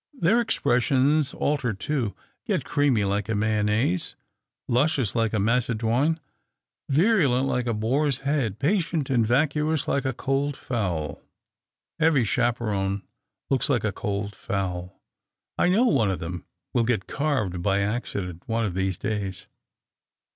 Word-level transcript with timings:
Their 0.19 0.41
expressions 0.41 1.31
alter 1.35 1.73
too— 1.73 2.15
get 2.47 2.65
creamy 2.65 3.03
like 3.03 3.29
a 3.29 3.35
mayonnaise, 3.35 4.15
luscious 4.67 5.13
like 5.13 5.31
a 5.31 5.37
macedoine, 5.37 6.17
virulent 6.89 7.45
like 7.45 7.67
a 7.67 7.73
boar's 7.75 8.21
head, 8.21 8.57
patient 8.57 9.11
and 9.11 9.23
vacuous 9.27 9.87
like 9.87 10.03
a 10.03 10.11
cold 10.11 10.57
fowl. 10.57 11.21
Every 11.99 12.23
chaperone 12.25 13.03
looks 13.51 13.69
like 13.69 13.83
a 13.83 13.91
cold 13.91 14.33
fowl. 14.35 14.99
I 15.59 15.69
know 15.69 15.85
one 15.85 16.09
of 16.09 16.17
them 16.17 16.45
will 16.73 16.83
get 16.83 17.05
carved 17.05 17.61
by 17.61 17.81
accident 17.81 18.41
one 18.47 18.65
of 18.65 18.73
these 18.73 18.97
days." 18.97 19.45